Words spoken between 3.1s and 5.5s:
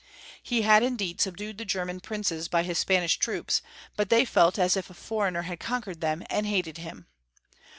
troops, but they felt as if a foreigner